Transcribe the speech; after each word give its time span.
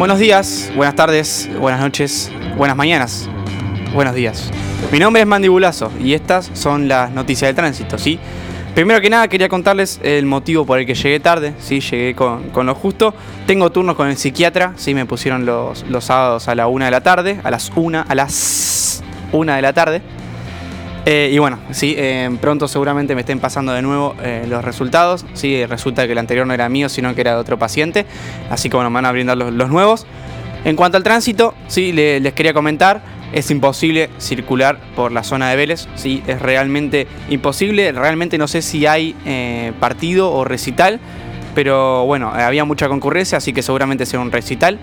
Buenos 0.00 0.18
días, 0.18 0.72
buenas 0.74 0.94
tardes, 0.94 1.50
buenas 1.58 1.78
noches, 1.78 2.32
buenas 2.56 2.74
mañanas, 2.74 3.28
buenos 3.92 4.14
días. 4.14 4.50
Mi 4.90 4.98
nombre 4.98 5.20
es 5.20 5.28
Mandibulazo 5.28 5.92
y 6.02 6.14
estas 6.14 6.50
son 6.54 6.88
las 6.88 7.10
noticias 7.10 7.50
del 7.50 7.54
tránsito, 7.54 7.98
¿sí? 7.98 8.18
Primero 8.74 9.02
que 9.02 9.10
nada 9.10 9.28
quería 9.28 9.50
contarles 9.50 10.00
el 10.02 10.24
motivo 10.24 10.64
por 10.64 10.78
el 10.78 10.86
que 10.86 10.94
llegué 10.94 11.20
tarde, 11.20 11.52
¿sí? 11.58 11.80
Llegué 11.80 12.14
con, 12.14 12.50
lo 12.54 12.74
justo. 12.74 13.12
Tengo 13.46 13.70
turnos 13.72 13.94
con 13.94 14.08
el 14.08 14.16
psiquiatra, 14.16 14.72
¿sí? 14.76 14.94
Me 14.94 15.04
pusieron 15.04 15.44
los, 15.44 15.84
los 15.90 16.02
sábados 16.02 16.48
a 16.48 16.54
la 16.54 16.66
una 16.66 16.86
de 16.86 16.92
la 16.92 17.02
tarde, 17.02 17.38
a 17.44 17.50
las 17.50 17.70
una, 17.76 18.00
a 18.00 18.14
las 18.14 19.04
una 19.32 19.56
de 19.56 19.62
la 19.62 19.74
tarde. 19.74 20.00
Eh, 21.06 21.30
y 21.32 21.38
bueno, 21.38 21.58
sí, 21.70 21.94
eh, 21.96 22.28
pronto 22.40 22.68
seguramente 22.68 23.14
me 23.14 23.22
estén 23.22 23.38
pasando 23.38 23.72
de 23.72 23.82
nuevo 23.82 24.14
eh, 24.22 24.44
los 24.48 24.64
resultados. 24.64 25.24
Sí, 25.32 25.64
resulta 25.66 26.06
que 26.06 26.12
el 26.12 26.18
anterior 26.18 26.46
no 26.46 26.54
era 26.54 26.68
mío, 26.68 26.88
sino 26.88 27.14
que 27.14 27.22
era 27.22 27.34
de 27.34 27.40
otro 27.40 27.58
paciente. 27.58 28.06
Así 28.50 28.68
que 28.68 28.76
bueno, 28.76 28.90
me 28.90 28.94
van 28.94 29.06
a 29.06 29.12
brindar 29.12 29.36
los, 29.36 29.70
nuevos. 29.70 30.06
En 30.64 30.76
cuanto 30.76 30.98
al 30.98 31.02
tránsito, 31.02 31.54
sí, 31.68 31.92
les 31.92 32.32
quería 32.34 32.52
comentar, 32.52 33.00
es 33.32 33.50
imposible 33.50 34.10
circular 34.18 34.78
por 34.94 35.10
la 35.10 35.24
zona 35.24 35.48
de 35.48 35.56
Vélez. 35.56 35.88
Sí, 35.94 36.22
es 36.26 36.42
realmente 36.42 37.06
imposible. 37.30 37.92
Realmente 37.92 38.36
no 38.36 38.46
sé 38.46 38.60
si 38.60 38.86
hay 38.86 39.14
partido 39.80 40.30
o 40.30 40.44
recital. 40.44 41.00
Pero 41.54 42.04
bueno, 42.04 42.30
había 42.32 42.64
mucha 42.64 42.88
concurrencia, 42.88 43.38
así 43.38 43.52
que 43.52 43.62
seguramente 43.62 44.04
sea 44.04 44.20
un 44.20 44.30
recital. 44.30 44.78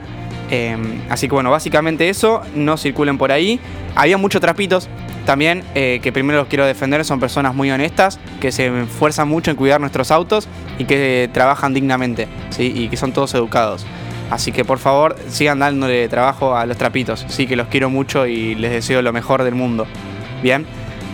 así 1.10 1.28
que 1.28 1.34
bueno, 1.34 1.52
básicamente 1.52 2.10
eso, 2.10 2.42
no 2.56 2.76
circulen 2.76 3.20
por 3.20 3.32
ahí. 3.32 3.60
Había 3.96 4.18
muchos 4.18 4.42
trapitos, 4.42 4.90
también, 5.28 5.62
eh, 5.76 6.00
que 6.02 6.14
primero 6.14 6.40
los 6.40 6.48
quiero 6.48 6.66
defender, 6.66 7.04
son 7.04 7.20
personas 7.20 7.54
muy 7.54 7.70
honestas, 7.70 8.18
que 8.40 8.54
se 8.54 8.68
esfuerzan 8.84 9.28
mucho 9.28 9.52
en 9.52 9.58
cuidar 9.58 9.82
nuestros 9.82 10.10
autos 10.10 10.48
y 10.80 10.86
que 10.86 11.30
trabajan 11.34 11.74
dignamente, 11.74 12.30
¿sí? 12.50 12.72
y 12.74 12.88
que 12.88 12.96
son 12.96 13.12
todos 13.12 13.34
educados. 13.34 13.86
Así 14.32 14.54
que 14.54 14.64
por 14.64 14.80
favor 14.80 15.18
sigan 15.28 15.60
dándole 15.60 16.08
trabajo 16.08 16.56
a 16.56 16.66
los 16.66 16.78
trapitos, 16.78 17.26
sí 17.28 17.46
que 17.46 17.58
los 17.58 17.68
quiero 17.68 17.90
mucho 17.90 18.26
y 18.26 18.56
les 18.56 18.72
deseo 18.72 19.02
lo 19.02 19.12
mejor 19.12 19.44
del 19.44 19.54
mundo. 19.54 19.86
Bien. 20.42 20.66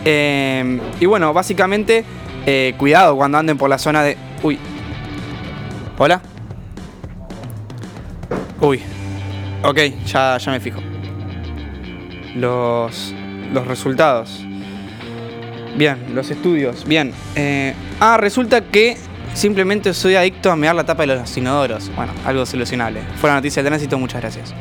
Em, 0.06 0.80
y 1.00 1.08
bueno, 1.08 1.34
básicamente, 1.34 2.06
eh, 2.46 2.76
cuidado 2.78 3.16
cuando 3.16 3.40
anden 3.40 3.58
por 3.58 3.68
la 3.68 3.80
zona 3.80 4.04
de... 4.04 4.16
Uy. 4.44 4.60
Hola. 5.98 6.22
Uy. 8.62 8.80
Ok, 9.64 9.80
ya, 10.06 10.38
ya 10.38 10.52
me 10.52 10.60
fijo. 10.60 10.82
Los, 12.36 13.16
los 13.52 13.68
resultados. 13.68 14.44
Bien, 15.76 15.98
los 16.14 16.30
estudios. 16.30 16.86
Bien. 16.86 17.12
Eh, 17.36 17.74
ah, 18.00 18.18
resulta 18.18 18.62
que 18.62 18.98
simplemente 19.34 19.94
soy 19.94 20.16
adicto 20.16 20.52
a 20.52 20.56
mear 20.56 20.76
la 20.76 20.86
tapa 20.86 21.06
de 21.06 21.16
los 21.16 21.38
inodoros. 21.38 21.92
Bueno, 21.96 22.14
algo 22.26 22.46
solucionable. 22.46 23.02
Fue 23.20 23.30
la 23.30 23.36
noticia 23.36 23.64
de 23.64 23.70
tránsito, 23.70 23.98
muchas 23.98 24.22
gracias. 24.22 24.54